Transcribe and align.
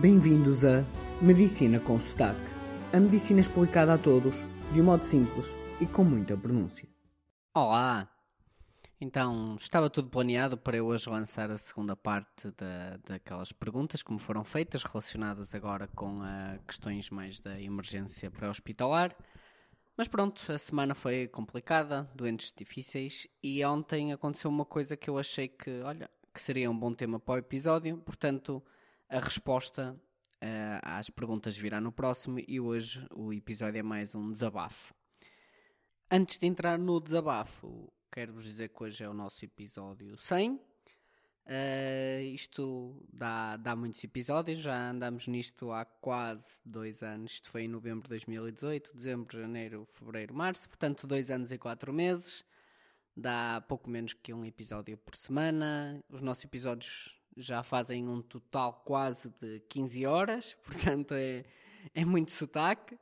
Bem-vindos 0.00 0.64
a 0.64 0.82
Medicina 1.20 1.78
com 1.78 2.00
Sotaque. 2.00 2.40
A 2.90 2.98
medicina 2.98 3.38
explicada 3.38 3.92
a 3.92 3.98
todos, 3.98 4.34
de 4.72 4.80
um 4.80 4.84
modo 4.84 5.04
simples 5.04 5.48
e 5.78 5.84
com 5.84 6.02
muita 6.02 6.34
pronúncia. 6.38 6.88
Olá! 7.52 8.08
Então, 8.98 9.56
estava 9.60 9.90
tudo 9.90 10.08
planeado 10.08 10.56
para 10.56 10.78
eu 10.78 10.86
hoje 10.86 11.10
lançar 11.10 11.50
a 11.50 11.58
segunda 11.58 11.94
parte 11.94 12.50
da, 12.52 12.96
daquelas 13.06 13.52
perguntas 13.52 14.02
que 14.02 14.10
me 14.10 14.18
foram 14.18 14.42
feitas, 14.42 14.82
relacionadas 14.82 15.54
agora 15.54 15.86
com 15.88 16.20
uh, 16.20 16.58
questões 16.66 17.10
mais 17.10 17.38
da 17.38 17.60
emergência 17.60 18.30
pré-hospitalar. 18.30 19.14
Mas 19.98 20.08
pronto, 20.08 20.40
a 20.50 20.58
semana 20.58 20.94
foi 20.94 21.28
complicada, 21.28 22.10
doentes 22.14 22.54
difíceis, 22.56 23.26
e 23.42 23.62
ontem 23.66 24.14
aconteceu 24.14 24.50
uma 24.50 24.64
coisa 24.64 24.96
que 24.96 25.10
eu 25.10 25.18
achei 25.18 25.46
que, 25.46 25.82
olha, 25.82 26.08
que 26.32 26.40
seria 26.40 26.70
um 26.70 26.78
bom 26.78 26.94
tema 26.94 27.20
para 27.20 27.34
o 27.34 27.38
episódio, 27.38 27.98
portanto, 27.98 28.62
a 29.10 29.18
resposta 29.18 30.00
uh, 30.42 30.80
às 30.82 31.10
perguntas 31.10 31.56
virá 31.56 31.80
no 31.80 31.90
próximo, 31.90 32.38
e 32.46 32.60
hoje 32.60 33.04
o 33.12 33.32
episódio 33.32 33.80
é 33.80 33.82
mais 33.82 34.14
um 34.14 34.32
desabafo. 34.32 34.94
Antes 36.08 36.38
de 36.38 36.46
entrar 36.46 36.78
no 36.78 37.00
desabafo, 37.00 37.92
quero-vos 38.12 38.44
dizer 38.44 38.68
que 38.68 38.82
hoje 38.82 39.02
é 39.02 39.08
o 39.08 39.14
nosso 39.14 39.44
episódio 39.44 40.16
100. 40.16 40.52
Uh, 40.52 40.60
eh, 41.46 42.22
isto 42.32 43.04
dá, 43.12 43.56
dá 43.56 43.74
muitos 43.74 44.02
episódios, 44.04 44.60
já 44.60 44.90
andamos 44.90 45.26
nisto 45.26 45.72
há 45.72 45.84
quase 45.84 46.46
dois 46.64 47.02
anos. 47.02 47.32
Isto 47.32 47.50
foi 47.50 47.62
em 47.62 47.68
novembro 47.68 48.04
de 48.04 48.10
2018, 48.10 48.92
dezembro, 48.94 49.40
janeiro, 49.40 49.88
fevereiro, 49.92 50.32
março, 50.32 50.68
portanto, 50.68 51.06
dois 51.08 51.30
anos 51.32 51.50
e 51.50 51.58
quatro 51.58 51.92
meses. 51.92 52.44
Dá 53.16 53.60
pouco 53.68 53.90
menos 53.90 54.12
que 54.12 54.32
um 54.32 54.44
episódio 54.44 54.96
por 54.96 55.16
semana. 55.16 56.00
Os 56.08 56.22
nossos 56.22 56.44
episódios 56.44 57.19
já 57.40 57.62
fazem 57.62 58.08
um 58.08 58.22
total 58.22 58.82
quase 58.84 59.30
de 59.40 59.60
15 59.68 60.06
horas, 60.06 60.56
portanto, 60.64 61.14
é, 61.14 61.44
é 61.94 62.04
muito 62.04 62.30
sotaque. 62.30 62.94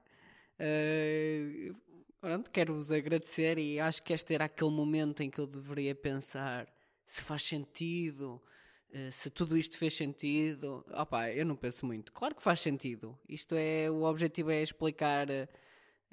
Uh, 0.60 1.74
Pronto, 2.20 2.50
quero-vos 2.50 2.90
agradecer 2.90 3.58
e 3.58 3.78
acho 3.78 4.02
que 4.02 4.12
este 4.12 4.34
era 4.34 4.46
aquele 4.46 4.72
momento 4.72 5.22
em 5.22 5.30
que 5.30 5.38
eu 5.38 5.46
deveria 5.46 5.94
pensar 5.94 6.66
se 7.06 7.22
faz 7.22 7.42
sentido, 7.44 8.42
eh, 8.90 9.10
se 9.12 9.30
tudo 9.30 9.56
isto 9.56 9.78
fez 9.78 9.94
sentido. 9.94 10.84
Opa, 10.90 11.30
eu 11.30 11.46
não 11.46 11.54
penso 11.54 11.86
muito. 11.86 12.12
Claro 12.12 12.34
que 12.34 12.42
faz 12.42 12.58
sentido. 12.58 13.16
Isto 13.28 13.54
é, 13.54 13.88
o 13.88 14.02
objetivo 14.02 14.50
é 14.50 14.60
explicar 14.60 15.30
eh, 15.30 15.48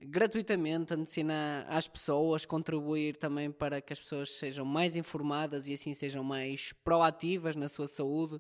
gratuitamente 0.02 0.94
a 0.94 0.98
medicina 0.98 1.66
às 1.70 1.88
pessoas, 1.88 2.46
contribuir 2.46 3.16
também 3.16 3.52
para 3.52 3.82
que 3.82 3.94
as 3.94 4.00
pessoas 4.00 4.30
sejam 4.38 4.66
mais 4.66 4.96
informadas 4.96 5.68
e 5.68 5.74
assim 5.74 5.94
sejam 5.94 6.24
mais 6.24 6.74
proativas 6.84 7.56
na 7.56 7.70
sua 7.70 7.88
saúde, 7.88 8.40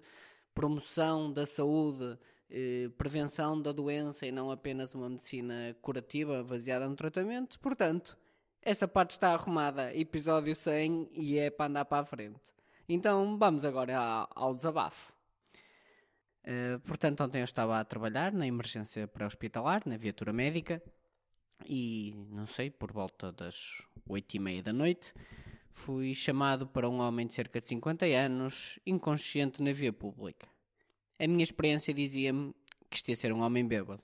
promoção 0.53 1.31
da 1.31 1.45
saúde 1.45 2.17
eh, 2.49 2.89
prevenção 2.95 3.59
da 3.59 3.71
doença 3.71 4.25
e 4.25 4.31
não 4.31 4.51
apenas 4.51 4.93
uma 4.93 5.09
medicina 5.09 5.75
curativa 5.81 6.43
baseada 6.43 6.87
no 6.87 6.95
tratamento. 6.95 7.59
Portanto, 7.59 8.17
essa 8.61 8.87
parte 8.87 9.11
está 9.11 9.33
arrumada, 9.33 9.95
episódio 9.95 10.55
100, 10.55 11.09
e 11.13 11.37
é 11.39 11.49
para 11.49 11.65
andar 11.65 11.85
para 11.85 12.03
a 12.03 12.05
frente. 12.05 12.39
Então 12.87 13.37
vamos 13.37 13.65
agora 13.65 14.27
ao, 14.29 14.53
desabafo. 14.53 15.11
Uh, 16.43 16.79
portanto, 16.81 17.21
ontem 17.23 17.39
eu 17.39 17.45
estava 17.45 17.79
a 17.79 17.83
trabalhar 17.83 18.31
na 18.31 18.45
emergência 18.45 19.07
pré-hospitalar, 19.07 19.81
na 19.85 19.97
viatura 19.97 20.31
médica, 20.31 20.81
e 21.63 22.13
não 22.31 22.45
sei, 22.45 22.69
por 22.69 22.91
volta 22.91 23.31
das 23.31 23.81
8 24.07 24.35
e 24.35 24.39
meia 24.39 24.63
da 24.63 24.73
noite, 24.73 25.13
fui 25.71 26.15
chamado 26.15 26.67
para 26.67 26.89
um 26.89 26.99
homem 26.99 27.27
de 27.27 27.33
cerca 27.33 27.61
de 27.61 27.67
50 27.67 28.05
anos, 28.05 28.79
inconsciente 28.85 29.61
na 29.61 29.71
via 29.71 29.93
pública. 29.93 30.47
A 31.19 31.27
minha 31.27 31.43
experiência 31.43 31.93
dizia-me 31.93 32.53
que 32.89 32.97
isto 32.97 33.09
ia 33.09 33.15
ser 33.15 33.31
um 33.31 33.41
homem 33.41 33.65
bêbado. 33.65 34.03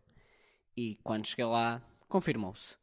E 0.75 0.97
quando 1.03 1.27
cheguei 1.27 1.45
lá, 1.45 1.81
confirmou-se. 2.07 2.75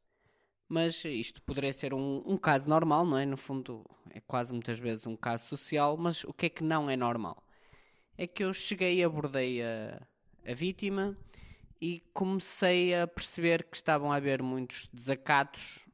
Mas 0.69 1.03
isto 1.05 1.41
poderia 1.43 1.73
ser 1.73 1.95
um, 1.95 2.23
um, 2.27 2.37
caso 2.37 2.69
normal, 2.69 3.07
não 3.07 3.17
é? 3.17 3.25
No 3.25 3.39
fundo, 3.39 3.85
é 4.11 4.21
quase 4.21 4.53
muitas 4.53 4.79
vezes 4.79 5.07
um 5.07 5.17
caso 5.17 5.47
social, 5.47 5.97
mas 5.97 6.25
o 6.25 6.33
que 6.33 6.47
é 6.47 6.49
que 6.51 6.63
não 6.63 6.91
é 6.91 6.97
normal? 6.97 7.43
É 8.19 8.27
que 8.27 8.45
eu 8.45 8.53
cheguei 8.53 8.99
e 8.99 9.05
abordei 9.05 9.63
a, 9.63 10.03
a 10.47 10.53
vítima 10.53 11.17
e 11.81 12.01
comecei 12.13 12.95
a 12.95 13.07
perceber 13.07 13.65
que 13.65 13.77
estavam 13.77 14.13
a 14.13 14.17
haver 14.17 14.43
muitos 14.43 14.89
desacatos 14.93 15.89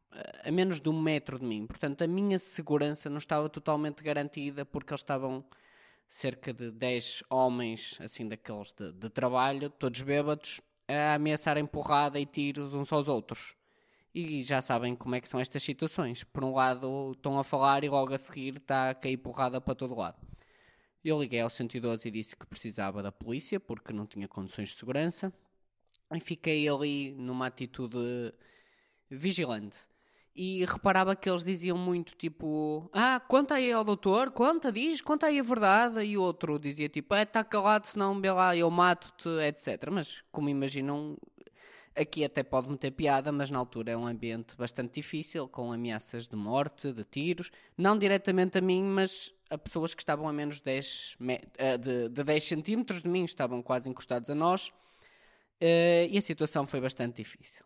a 0.44 0.50
menos 0.50 0.80
de 0.80 0.88
um 0.88 1.00
metro 1.00 1.38
de 1.38 1.44
mim. 1.44 1.66
Portanto, 1.66 2.02
a 2.02 2.06
minha 2.06 2.38
segurança 2.38 3.10
não 3.10 3.18
estava 3.18 3.48
totalmente 3.48 4.02
garantida 4.02 4.64
porque 4.64 4.92
eles 4.92 5.00
estavam 5.00 5.44
cerca 6.08 6.52
de 6.52 6.70
10 6.70 7.24
homens, 7.28 7.98
assim, 8.00 8.28
daqueles 8.28 8.72
de, 8.72 8.92
de 8.92 9.10
trabalho, 9.10 9.68
todos 9.70 10.00
bêbados, 10.02 10.60
a 10.86 11.14
ameaçar 11.14 11.58
empurrada 11.58 12.20
e 12.20 12.26
tiros 12.26 12.74
uns 12.74 12.92
aos 12.92 13.08
outros. 13.08 13.56
E 14.14 14.44
já 14.44 14.60
sabem 14.60 14.94
como 14.94 15.16
é 15.16 15.20
que 15.20 15.28
são 15.28 15.40
estas 15.40 15.62
situações. 15.62 16.22
Por 16.22 16.44
um 16.44 16.54
lado 16.54 17.12
estão 17.12 17.36
a 17.38 17.42
falar 17.42 17.82
e 17.82 17.88
logo 17.88 18.14
a 18.14 18.18
seguir 18.18 18.58
está 18.58 18.90
a 18.90 18.94
cair 18.94 19.16
porrada 19.16 19.60
para 19.60 19.74
todo 19.74 19.96
lado. 19.96 20.16
Eu 21.04 21.20
liguei 21.20 21.40
ao 21.40 21.50
112 21.50 22.06
e 22.06 22.10
disse 22.10 22.36
que 22.36 22.46
precisava 22.46 23.02
da 23.02 23.10
polícia 23.10 23.58
porque 23.58 23.92
não 23.92 24.06
tinha 24.06 24.28
condições 24.28 24.68
de 24.68 24.76
segurança. 24.76 25.32
E 26.14 26.20
fiquei 26.20 26.68
ali 26.68 27.12
numa 27.12 27.46
atitude 27.46 28.32
vigilante 29.10 29.78
e 30.34 30.64
reparava 30.64 31.14
que 31.14 31.30
eles 31.30 31.44
diziam 31.44 31.78
muito 31.78 32.16
tipo: 32.16 32.90
Ah, 32.92 33.20
conta 33.20 33.54
aí 33.54 33.70
ao 33.72 33.84
doutor, 33.84 34.32
conta, 34.32 34.72
diz, 34.72 35.00
conta 35.00 35.26
aí 35.26 35.38
a 35.38 35.42
verdade. 35.42 36.02
E 36.02 36.18
o 36.18 36.22
outro 36.22 36.58
dizia 36.58 36.88
tipo: 36.88 37.14
É, 37.14 37.22
está 37.22 37.44
calado, 37.44 37.86
senão 37.86 38.20
vê 38.20 38.30
lá, 38.32 38.56
eu 38.56 38.70
mato-te, 38.70 39.28
etc. 39.46 39.90
Mas, 39.92 40.24
como 40.32 40.48
imaginam, 40.48 41.16
aqui 41.94 42.24
até 42.24 42.42
pode 42.42 42.68
meter 42.68 42.90
piada, 42.90 43.30
mas 43.30 43.50
na 43.50 43.58
altura 43.58 43.92
é 43.92 43.96
um 43.96 44.06
ambiente 44.06 44.56
bastante 44.56 44.94
difícil, 44.94 45.46
com 45.46 45.72
ameaças 45.72 46.26
de 46.26 46.34
morte, 46.34 46.92
de 46.92 47.04
tiros, 47.04 47.52
não 47.78 47.96
diretamente 47.96 48.58
a 48.58 48.60
mim, 48.60 48.82
mas 48.82 49.32
a 49.48 49.56
pessoas 49.56 49.94
que 49.94 50.02
estavam 50.02 50.28
a 50.28 50.32
menos 50.32 50.60
10 50.60 51.16
eh, 51.58 51.78
de, 51.78 52.08
de 52.08 52.24
10 52.24 52.42
centímetros 52.42 53.02
de 53.02 53.08
mim, 53.08 53.24
estavam 53.24 53.62
quase 53.62 53.88
encostados 53.88 54.28
a 54.28 54.34
nós. 54.34 54.72
Eh, 55.66 56.08
e 56.10 56.18
a 56.18 56.20
situação 56.20 56.66
foi 56.66 56.78
bastante 56.78 57.22
difícil. 57.22 57.64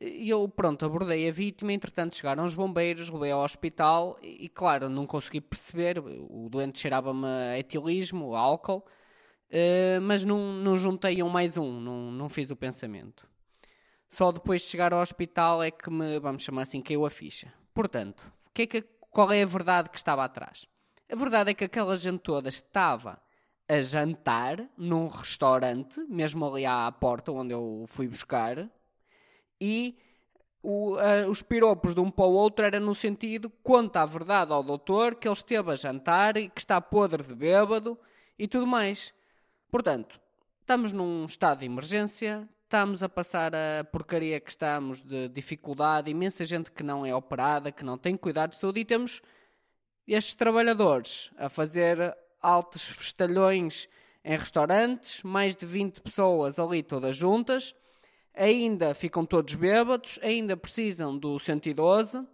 Eu, 0.00 0.48
pronto, 0.48 0.86
abordei 0.86 1.28
a 1.28 1.32
vítima, 1.32 1.70
entretanto 1.70 2.16
chegaram 2.16 2.46
os 2.46 2.54
bombeiros, 2.54 3.10
levei 3.10 3.30
ao 3.30 3.44
hospital 3.44 4.18
e, 4.22 4.48
claro, 4.48 4.88
não 4.88 5.06
consegui 5.06 5.42
perceber, 5.42 5.98
o 5.98 6.48
doente 6.48 6.78
cheirava-me 6.78 7.26
a 7.26 7.58
etilismo, 7.58 8.34
a 8.34 8.40
álcool, 8.40 8.78
uh, 8.78 10.00
mas 10.00 10.24
não, 10.24 10.54
não 10.54 10.78
juntei 10.78 11.22
um 11.22 11.28
mais 11.28 11.58
um, 11.58 11.78
não, 11.78 12.10
não 12.10 12.30
fiz 12.30 12.50
o 12.50 12.56
pensamento. 12.56 13.28
Só 14.08 14.32
depois 14.32 14.62
de 14.62 14.68
chegar 14.68 14.94
ao 14.94 15.02
hospital 15.02 15.62
é 15.62 15.70
que 15.70 15.90
me, 15.90 16.18
vamos 16.18 16.42
chamar 16.42 16.62
assim, 16.62 16.80
caiu 16.80 17.04
a 17.04 17.10
ficha. 17.10 17.52
Portanto, 17.74 18.32
que 18.54 18.62
é 18.62 18.66
que, 18.66 18.82
qual 19.10 19.30
é 19.30 19.42
a 19.42 19.46
verdade 19.46 19.90
que 19.90 19.98
estava 19.98 20.24
atrás? 20.24 20.66
A 21.12 21.14
verdade 21.14 21.50
é 21.50 21.54
que 21.54 21.64
aquela 21.64 21.94
gente 21.94 22.20
toda 22.20 22.48
estava 22.48 23.20
a 23.70 23.80
jantar 23.80 24.68
num 24.76 25.06
restaurante, 25.06 26.00
mesmo 26.08 26.44
ali 26.44 26.66
à 26.66 26.90
porta 26.90 27.30
onde 27.30 27.54
eu 27.54 27.84
fui 27.86 28.08
buscar, 28.08 28.68
e 29.60 29.96
o, 30.60 30.96
uh, 30.96 31.30
os 31.30 31.40
piropos 31.40 31.94
de 31.94 32.00
um 32.00 32.10
para 32.10 32.24
o 32.24 32.32
outro 32.32 32.64
era 32.64 32.80
no 32.80 32.96
sentido 32.96 33.48
conta 33.62 34.02
a 34.02 34.06
verdade 34.06 34.52
ao 34.52 34.64
doutor 34.64 35.14
que 35.14 35.28
ele 35.28 35.34
esteve 35.34 35.70
a 35.70 35.76
jantar 35.76 36.36
e 36.36 36.48
que 36.48 36.60
está 36.60 36.80
podre 36.80 37.22
de 37.22 37.32
bêbado 37.32 37.96
e 38.36 38.48
tudo 38.48 38.66
mais. 38.66 39.14
Portanto, 39.70 40.20
estamos 40.62 40.92
num 40.92 41.24
estado 41.26 41.60
de 41.60 41.66
emergência, 41.66 42.48
estamos 42.64 43.04
a 43.04 43.08
passar 43.08 43.52
a 43.54 43.84
porcaria 43.84 44.40
que 44.40 44.50
estamos 44.50 45.00
de 45.00 45.28
dificuldade, 45.28 46.10
imensa 46.10 46.44
gente 46.44 46.72
que 46.72 46.82
não 46.82 47.06
é 47.06 47.14
operada, 47.14 47.70
que 47.70 47.84
não 47.84 47.96
tem 47.96 48.16
cuidado 48.16 48.50
de 48.50 48.56
saúde 48.56 48.80
e 48.80 48.84
temos 48.84 49.22
estes 50.08 50.34
trabalhadores 50.34 51.30
a 51.38 51.48
fazer 51.48 52.16
altos 52.40 52.82
festalhões 52.82 53.88
em 54.24 54.36
restaurantes, 54.36 55.22
mais 55.22 55.56
de 55.56 55.66
20 55.66 56.00
pessoas 56.00 56.58
ali 56.58 56.82
todas 56.82 57.16
juntas 57.16 57.74
ainda 58.34 58.94
ficam 58.94 59.24
todos 59.24 59.54
bêbados, 59.54 60.18
ainda 60.22 60.56
precisam 60.56 61.16
do 61.16 61.38
112. 61.38 62.26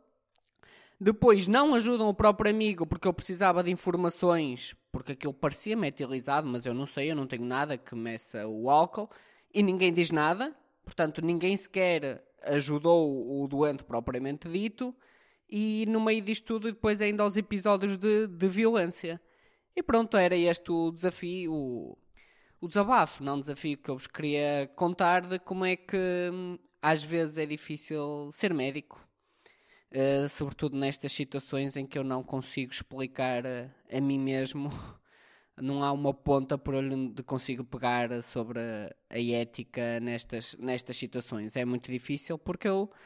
Depois 0.98 1.46
não 1.46 1.74
ajudam 1.74 2.08
o 2.08 2.14
próprio 2.14 2.50
amigo 2.50 2.86
porque 2.86 3.06
eu 3.06 3.12
precisava 3.12 3.62
de 3.62 3.70
informações, 3.70 4.74
porque 4.90 5.12
aquilo 5.12 5.34
parecia 5.34 5.76
metilizado, 5.76 6.46
mas 6.46 6.64
eu 6.64 6.72
não 6.72 6.86
sei, 6.86 7.10
eu 7.10 7.16
não 7.16 7.26
tenho 7.26 7.44
nada 7.44 7.76
que 7.76 7.94
meça 7.94 8.46
o 8.46 8.70
álcool 8.70 9.10
e 9.52 9.62
ninguém 9.62 9.92
diz 9.92 10.10
nada. 10.10 10.54
Portanto, 10.84 11.20
ninguém 11.20 11.56
sequer 11.56 12.24
ajudou 12.44 13.42
o 13.42 13.48
doente 13.48 13.82
propriamente 13.84 14.48
dito. 14.48 14.94
E 15.48 15.84
no 15.88 16.00
meio 16.00 16.22
disto 16.22 16.44
tudo, 16.44 16.72
depois 16.72 17.00
ainda 17.00 17.22
aos 17.22 17.36
episódios 17.36 17.96
de, 17.96 18.26
de 18.26 18.48
violência. 18.48 19.20
E 19.76 19.82
pronto, 19.82 20.16
era 20.16 20.34
este 20.34 20.72
o 20.72 20.90
desafio, 20.90 21.52
o 22.60 22.66
desabafo, 22.66 23.22
não 23.22 23.38
desafio 23.38 23.76
que 23.76 23.90
eu 23.90 23.98
vos 23.98 24.06
queria 24.06 24.70
contar 24.74 25.20
de 25.20 25.38
como 25.38 25.66
é 25.66 25.76
que 25.76 25.98
hum, 26.32 26.58
às 26.80 27.02
vezes 27.04 27.36
é 27.36 27.44
difícil 27.44 28.30
ser 28.32 28.54
médico. 28.54 29.06
Uh, 29.92 30.28
sobretudo 30.28 30.76
nestas 30.76 31.12
situações 31.12 31.76
em 31.76 31.86
que 31.86 31.98
eu 31.98 32.02
não 32.02 32.22
consigo 32.22 32.72
explicar 32.72 33.46
a, 33.46 33.70
a 33.90 34.00
mim 34.00 34.18
mesmo 34.18 34.70
não 35.60 35.82
há 35.84 35.92
uma 35.92 36.12
ponta 36.12 36.58
por 36.58 36.74
onde 36.74 37.22
consigo 37.22 37.62
pegar 37.64 38.22
sobre 38.22 38.60
a 39.10 39.20
ética 39.20 40.00
nestas, 40.00 40.56
nestas 40.58 40.96
situações. 40.96 41.54
É 41.54 41.64
muito 41.64 41.92
difícil 41.92 42.38
porque 42.38 42.66
eu 42.68 42.90
eh, 42.92 42.96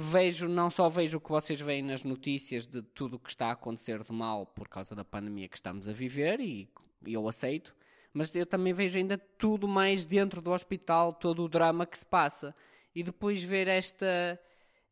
vejo, 0.00 0.48
não 0.48 0.70
só 0.70 0.88
vejo 0.88 1.18
o 1.18 1.20
que 1.20 1.30
vocês 1.30 1.60
veem 1.60 1.82
nas 1.82 2.02
notícias 2.02 2.66
de 2.66 2.82
tudo 2.82 3.16
o 3.16 3.18
que 3.18 3.30
está 3.30 3.48
a 3.48 3.52
acontecer 3.52 4.02
de 4.02 4.12
mal 4.12 4.46
por 4.46 4.68
causa 4.68 4.94
da 4.94 5.04
pandemia 5.04 5.48
que 5.48 5.56
estamos 5.56 5.88
a 5.88 5.92
viver 5.92 6.40
e 6.40 6.68
eu 7.06 7.28
aceito, 7.28 7.74
mas 8.12 8.34
eu 8.34 8.44
também 8.44 8.72
vejo 8.72 8.98
ainda 8.98 9.16
tudo 9.16 9.68
mais 9.68 10.04
dentro 10.04 10.42
do 10.42 10.50
hospital, 10.50 11.12
todo 11.12 11.44
o 11.44 11.48
drama 11.48 11.86
que 11.86 11.96
se 11.96 12.04
passa. 12.04 12.54
E 12.94 13.02
depois 13.02 13.40
ver 13.40 13.68
esta, 13.68 14.40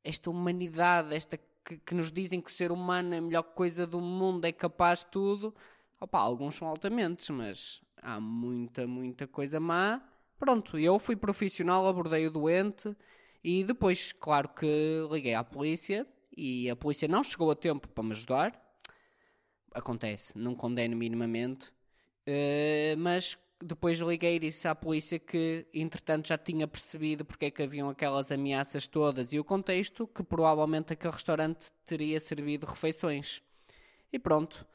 esta 0.05 0.31
humanidade, 0.31 1.15
esta 1.15 1.37
que, 1.65 1.79
que 1.79 1.95
nos 1.95 2.13
dizem 2.13 2.41
que 2.41 2.49
o 2.49 2.55
ser 2.55 2.71
humano 2.71 3.15
é 3.15 3.19
a 3.19 3.23
melhor 3.23 3.43
coisa 3.43 3.87
do 3.87 4.01
mundo, 4.01 4.45
é 4.45 4.53
capaz 4.53 5.01
de 5.01 5.07
tudo. 5.07 5.53
Opa, 6.01 6.19
alguns 6.19 6.55
são 6.55 6.69
altamente, 6.69 7.33
mas 7.33 7.83
há 8.01 8.21
muita, 8.21 8.87
muita 8.87 9.27
coisa 9.27 9.59
má. 9.59 10.01
Pronto, 10.39 10.79
eu 10.79 10.99
fui 10.99 11.17
profissional, 11.17 11.89
abordei 11.89 12.27
o 12.27 12.31
doente 12.31 12.95
e 13.49 13.63
depois, 13.63 14.11
claro 14.11 14.49
que 14.49 15.07
liguei 15.09 15.33
à 15.33 15.45
polícia 15.45 16.05
e 16.37 16.69
a 16.69 16.75
polícia 16.75 17.07
não 17.07 17.23
chegou 17.23 17.49
a 17.49 17.55
tempo 17.55 17.87
para 17.87 18.03
me 18.03 18.11
ajudar. 18.11 18.61
Acontece, 19.73 20.37
não 20.37 20.57
condeno 20.57 20.97
minimamente. 20.97 21.69
Uh, 22.27 22.99
mas 22.99 23.39
depois 23.63 24.01
liguei 24.01 24.35
e 24.35 24.39
disse 24.41 24.67
à 24.67 24.75
polícia 24.75 25.17
que, 25.21 25.65
entretanto, 25.73 26.27
já 26.27 26.37
tinha 26.37 26.67
percebido 26.67 27.25
porque 27.25 27.45
é 27.45 27.51
que 27.53 27.63
haviam 27.63 27.89
aquelas 27.89 28.33
ameaças 28.33 28.89
todas 28.89 29.33
e 29.33 29.39
o 29.39 29.45
contexto 29.45 30.09
que 30.09 30.25
provavelmente 30.25 30.93
aquele 30.93 31.13
restaurante 31.13 31.71
teria 31.85 32.19
servido 32.19 32.67
refeições. 32.67 33.41
E 34.13 34.19
pronto. 34.19 34.67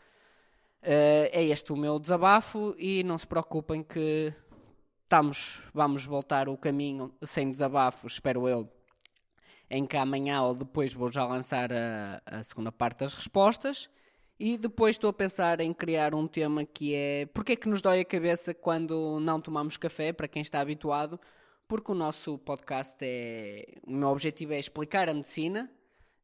Uh, 0.81 1.27
é 1.33 1.43
este 1.43 1.73
o 1.73 1.75
meu 1.75 1.99
desabafo 1.99 2.73
e 2.79 3.03
não 3.03 3.17
se 3.17 3.27
preocupem 3.27 3.83
que 3.83 4.33
estamos, 5.11 5.61
vamos 5.73 6.05
voltar 6.05 6.47
o 6.47 6.55
caminho 6.55 7.13
sem 7.21 7.51
desabafo, 7.51 8.07
espero 8.07 8.47
eu, 8.47 8.71
em 9.69 9.85
que 9.85 9.97
amanhã 9.97 10.41
ou 10.41 10.55
depois 10.55 10.93
vou 10.93 11.11
já 11.11 11.25
lançar 11.25 11.69
a, 11.73 12.21
a 12.25 12.41
segunda 12.45 12.71
parte 12.71 12.99
das 12.99 13.13
respostas. 13.13 13.89
E 14.39 14.57
depois 14.57 14.95
estou 14.95 15.09
a 15.09 15.13
pensar 15.13 15.59
em 15.59 15.73
criar 15.73 16.15
um 16.15 16.25
tema 16.27 16.63
que 16.63 16.95
é 16.95 17.25
porque 17.33 17.51
é 17.51 17.55
que 17.57 17.67
nos 17.67 17.81
dói 17.81 17.99
a 17.99 18.05
cabeça 18.05 18.53
quando 18.53 19.19
não 19.19 19.41
tomamos 19.41 19.75
café, 19.75 20.13
para 20.13 20.29
quem 20.29 20.41
está 20.41 20.61
habituado, 20.61 21.19
porque 21.67 21.91
o 21.91 21.95
nosso 21.95 22.37
podcast 22.37 22.95
é. 23.01 23.65
O 23.85 23.91
meu 23.91 24.07
objetivo 24.07 24.53
é 24.53 24.59
explicar 24.59 25.09
a 25.09 25.13
medicina 25.13 25.69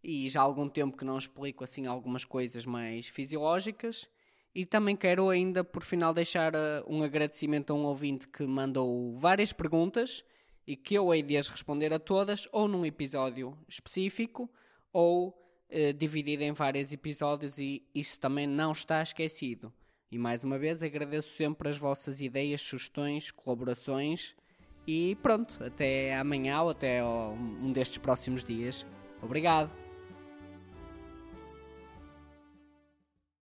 e 0.02 0.30
já 0.30 0.40
há 0.40 0.44
algum 0.44 0.70
tempo 0.70 0.96
que 0.96 1.04
não 1.04 1.18
explico 1.18 1.62
assim 1.62 1.88
algumas 1.88 2.24
coisas 2.24 2.66
mais 2.66 3.06
fisiológicas. 3.06 4.10
E 4.58 4.66
também 4.66 4.96
quero 4.96 5.30
ainda, 5.30 5.64
por 5.64 5.84
final, 5.84 6.12
deixar 6.12 6.56
uh, 6.56 6.84
um 6.88 7.04
agradecimento 7.04 7.72
a 7.72 7.76
um 7.76 7.86
ouvinte 7.86 8.28
que 8.28 8.42
mandou 8.44 9.16
várias 9.16 9.54
perguntas 9.54 10.24
e 10.66 10.76
que 10.76 10.96
eu 10.96 11.14
hei 11.14 11.22
de 11.22 11.38
as 11.38 11.48
responder 11.48 11.94
a 11.94 12.00
todas, 12.00 12.50
ou 12.52 12.68
num 12.68 12.84
episódio 12.84 13.56
específico, 13.70 14.50
ou 14.92 15.40
eh, 15.70 15.94
dividida 15.94 16.44
em 16.44 16.54
vários 16.54 16.92
episódios 16.92 17.60
e 17.60 17.86
isso 17.94 18.20
também 18.20 18.48
não 18.48 18.72
está 18.72 19.00
esquecido. 19.04 19.72
E 20.12 20.18
mais 20.18 20.44
uma 20.44 20.58
vez 20.58 20.82
agradeço 20.82 21.30
sempre 21.36 21.70
as 21.70 21.78
vossas 21.78 22.20
ideias, 22.20 22.60
sugestões, 22.60 23.30
colaborações 23.30 24.36
e 24.88 25.16
pronto, 25.22 25.64
até 25.64 26.16
amanhã 26.16 26.64
ou 26.64 26.72
até 26.72 27.04
um 27.06 27.72
destes 27.72 28.00
próximos 28.00 28.44
dias. 28.44 28.84
Obrigado! 29.22 29.87